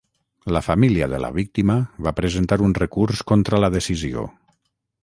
[0.55, 1.75] La família de la víctima
[2.07, 4.27] va presentar un recurs contra la decisió.